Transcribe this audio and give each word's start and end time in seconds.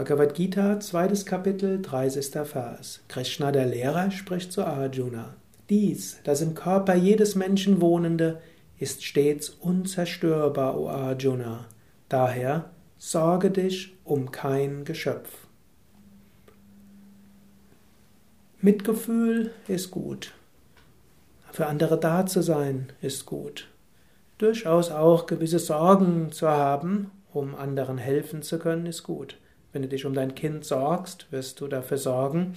Bhagavad 0.00 0.32
Gita, 0.32 0.80
zweites 0.80 1.26
Kapitel, 1.26 1.82
30. 1.82 2.48
Vers. 2.48 3.00
Krishna, 3.08 3.52
der 3.52 3.66
Lehrer, 3.66 4.10
spricht 4.10 4.50
zu 4.50 4.64
Arjuna. 4.64 5.34
Dies, 5.68 6.20
das 6.24 6.40
im 6.40 6.54
Körper 6.54 6.94
jedes 6.94 7.34
Menschen 7.34 7.82
wohnende, 7.82 8.40
ist 8.78 9.04
stets 9.04 9.50
unzerstörbar, 9.50 10.80
o 10.80 10.88
Arjuna. 10.88 11.66
Daher 12.08 12.70
sorge 12.96 13.50
dich 13.50 13.92
um 14.02 14.32
kein 14.32 14.86
Geschöpf. 14.86 15.28
Mitgefühl 18.62 19.50
ist 19.68 19.90
gut. 19.90 20.32
Für 21.52 21.66
andere 21.66 22.00
da 22.00 22.24
zu 22.24 22.40
sein 22.40 22.90
ist 23.02 23.26
gut. 23.26 23.68
Durchaus 24.38 24.90
auch 24.90 25.26
gewisse 25.26 25.58
Sorgen 25.58 26.32
zu 26.32 26.48
haben, 26.48 27.10
um 27.34 27.54
anderen 27.54 27.98
helfen 27.98 28.40
zu 28.40 28.58
können, 28.58 28.86
ist 28.86 29.02
gut. 29.02 29.36
Wenn 29.72 29.82
du 29.82 29.88
dich 29.88 30.04
um 30.04 30.14
dein 30.14 30.34
Kind 30.34 30.64
sorgst, 30.64 31.30
wirst 31.30 31.60
du 31.60 31.68
dafür 31.68 31.98
sorgen, 31.98 32.54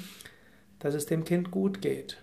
dass 0.79 0.95
es 0.95 1.05
dem 1.05 1.23
Kind 1.23 1.51
gut 1.51 1.81
geht. 1.81 2.17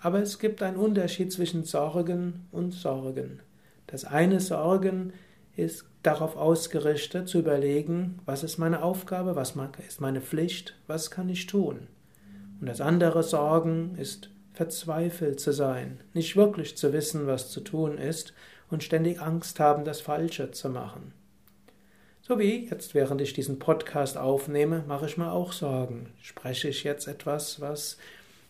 Aber 0.00 0.20
es 0.20 0.38
gibt 0.38 0.62
einen 0.62 0.76
Unterschied 0.76 1.32
zwischen 1.32 1.64
Sorgen 1.64 2.46
und 2.52 2.72
Sorgen. 2.72 3.40
Das 3.86 4.04
eine 4.04 4.40
Sorgen 4.40 5.12
ist 5.56 5.86
darauf 6.02 6.36
ausgerichtet 6.36 7.28
zu 7.28 7.40
überlegen, 7.40 8.20
was 8.24 8.44
ist 8.44 8.58
meine 8.58 8.82
Aufgabe, 8.82 9.34
was 9.34 9.54
ist 9.86 10.00
meine 10.00 10.20
Pflicht, 10.20 10.76
was 10.86 11.10
kann 11.10 11.28
ich 11.28 11.46
tun. 11.46 11.88
Und 12.60 12.68
das 12.68 12.80
andere 12.80 13.22
Sorgen 13.22 13.96
ist 13.96 14.30
verzweifelt 14.52 15.40
zu 15.40 15.52
sein, 15.52 16.00
nicht 16.14 16.36
wirklich 16.36 16.76
zu 16.76 16.92
wissen, 16.92 17.26
was 17.26 17.50
zu 17.50 17.60
tun 17.60 17.98
ist 17.98 18.34
und 18.70 18.82
ständig 18.82 19.20
Angst 19.20 19.60
haben, 19.60 19.84
das 19.84 20.00
Falsche 20.00 20.50
zu 20.50 20.68
machen. 20.68 21.12
So 22.28 22.38
wie 22.38 22.68
jetzt, 22.68 22.94
während 22.94 23.22
ich 23.22 23.32
diesen 23.32 23.58
Podcast 23.58 24.18
aufnehme, 24.18 24.84
mache 24.86 25.06
ich 25.06 25.16
mir 25.16 25.32
auch 25.32 25.52
Sorgen. 25.52 26.10
Spreche 26.20 26.68
ich 26.68 26.84
jetzt 26.84 27.08
etwas, 27.08 27.62
was 27.62 27.96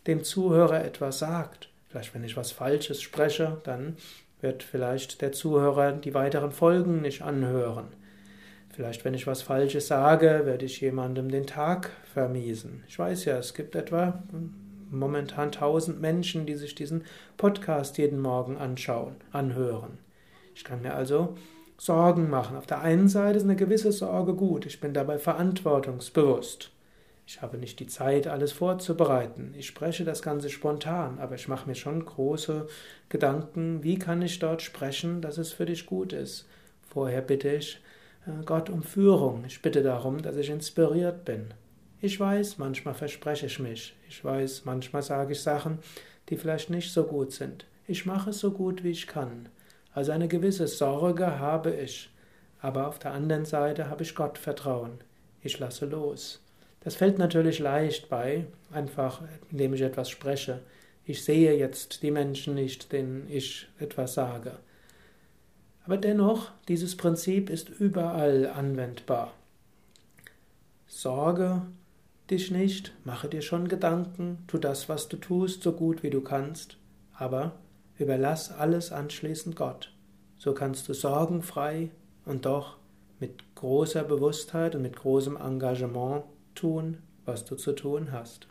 dem 0.08 0.24
Zuhörer 0.24 0.84
etwas 0.84 1.20
sagt? 1.20 1.68
Vielleicht, 1.88 2.12
wenn 2.12 2.24
ich 2.24 2.36
was 2.36 2.50
Falsches 2.50 3.00
spreche, 3.00 3.60
dann 3.62 3.96
wird 4.40 4.64
vielleicht 4.64 5.20
der 5.22 5.30
Zuhörer 5.30 5.92
die 5.92 6.12
weiteren 6.12 6.50
Folgen 6.50 7.02
nicht 7.02 7.22
anhören. 7.22 7.86
Vielleicht, 8.74 9.04
wenn 9.04 9.14
ich 9.14 9.28
was 9.28 9.42
Falsches 9.42 9.86
sage, 9.86 10.42
werde 10.42 10.64
ich 10.64 10.80
jemandem 10.80 11.30
den 11.30 11.46
Tag 11.46 11.92
vermiesen. 12.12 12.82
Ich 12.88 12.98
weiß 12.98 13.26
ja, 13.26 13.38
es 13.38 13.54
gibt 13.54 13.76
etwa 13.76 14.24
momentan 14.90 15.52
tausend 15.52 16.00
Menschen, 16.00 16.46
die 16.46 16.56
sich 16.56 16.74
diesen 16.74 17.04
Podcast 17.36 17.96
jeden 17.96 18.18
Morgen 18.18 18.56
anschauen, 18.56 19.14
anhören. 19.30 19.98
Ich 20.56 20.64
kann 20.64 20.82
mir 20.82 20.94
also 20.94 21.36
Sorgen 21.80 22.28
machen. 22.28 22.56
Auf 22.56 22.66
der 22.66 22.80
einen 22.80 23.08
Seite 23.08 23.38
ist 23.38 23.44
eine 23.44 23.56
gewisse 23.56 23.92
Sorge 23.92 24.34
gut. 24.34 24.66
Ich 24.66 24.80
bin 24.80 24.92
dabei 24.92 25.18
verantwortungsbewusst. 25.18 26.70
Ich 27.24 27.40
habe 27.40 27.56
nicht 27.58 27.78
die 27.78 27.86
Zeit, 27.86 28.26
alles 28.26 28.52
vorzubereiten. 28.52 29.54
Ich 29.56 29.66
spreche 29.66 30.04
das 30.04 30.22
Ganze 30.22 30.50
spontan, 30.50 31.18
aber 31.18 31.36
ich 31.36 31.46
mache 31.46 31.68
mir 31.68 31.74
schon 31.74 32.04
große 32.04 32.66
Gedanken, 33.10 33.82
wie 33.84 33.98
kann 33.98 34.22
ich 34.22 34.38
dort 34.38 34.62
sprechen, 34.62 35.20
dass 35.20 35.38
es 35.38 35.52
für 35.52 35.66
dich 35.66 35.86
gut 35.86 36.12
ist. 36.12 36.48
Vorher 36.88 37.20
bitte 37.20 37.50
ich 37.50 37.80
äh, 38.26 38.44
Gott 38.44 38.70
um 38.70 38.82
Führung. 38.82 39.44
Ich 39.46 39.62
bitte 39.62 39.82
darum, 39.82 40.22
dass 40.22 40.36
ich 40.36 40.50
inspiriert 40.50 41.24
bin. 41.24 41.52
Ich 42.00 42.18
weiß, 42.18 42.58
manchmal 42.58 42.94
verspreche 42.94 43.46
ich 43.46 43.58
mich. 43.58 43.94
Ich 44.08 44.24
weiß, 44.24 44.64
manchmal 44.64 45.02
sage 45.02 45.32
ich 45.32 45.42
Sachen, 45.42 45.78
die 46.28 46.36
vielleicht 46.36 46.70
nicht 46.70 46.92
so 46.92 47.04
gut 47.04 47.32
sind. 47.32 47.66
Ich 47.86 48.06
mache 48.06 48.30
es 48.30 48.38
so 48.38 48.52
gut, 48.52 48.84
wie 48.84 48.90
ich 48.90 49.06
kann. 49.06 49.48
Also 49.92 50.12
eine 50.12 50.28
gewisse 50.28 50.66
Sorge 50.66 51.38
habe 51.38 51.72
ich, 51.72 52.10
aber 52.60 52.88
auf 52.88 52.98
der 52.98 53.12
anderen 53.12 53.44
Seite 53.44 53.88
habe 53.88 54.02
ich 54.02 54.14
Gott 54.14 54.38
Vertrauen. 54.38 54.98
Ich 55.42 55.58
lasse 55.58 55.86
los. 55.86 56.42
Das 56.80 56.94
fällt 56.94 57.18
natürlich 57.18 57.58
leicht 57.58 58.08
bei, 58.08 58.46
einfach 58.72 59.22
indem 59.50 59.74
ich 59.74 59.82
etwas 59.82 60.10
spreche. 60.10 60.60
Ich 61.04 61.24
sehe 61.24 61.56
jetzt 61.56 62.02
die 62.02 62.10
Menschen 62.10 62.54
nicht, 62.54 62.92
denen 62.92 63.28
ich 63.30 63.68
etwas 63.78 64.14
sage. 64.14 64.52
Aber 65.84 65.96
dennoch, 65.96 66.50
dieses 66.68 66.96
Prinzip 66.96 67.48
ist 67.48 67.70
überall 67.70 68.46
anwendbar. 68.46 69.32
Sorge 70.86 71.62
dich 72.30 72.50
nicht, 72.50 72.92
mache 73.04 73.28
dir 73.28 73.40
schon 73.40 73.68
Gedanken, 73.68 74.44
tu 74.46 74.58
das, 74.58 74.88
was 74.88 75.08
du 75.08 75.16
tust, 75.16 75.62
so 75.62 75.72
gut 75.72 76.02
wie 76.02 76.10
du 76.10 76.20
kannst, 76.20 76.76
aber 77.14 77.52
Überlass 77.98 78.52
alles 78.52 78.92
anschließend 78.92 79.56
Gott. 79.56 79.92
So 80.38 80.54
kannst 80.54 80.88
du 80.88 80.94
sorgenfrei 80.94 81.90
und 82.24 82.46
doch 82.46 82.76
mit 83.18 83.54
großer 83.56 84.04
Bewusstheit 84.04 84.76
und 84.76 84.82
mit 84.82 84.96
großem 84.96 85.36
Engagement 85.36 86.22
tun, 86.54 86.98
was 87.24 87.44
du 87.44 87.56
zu 87.56 87.72
tun 87.72 88.12
hast. 88.12 88.46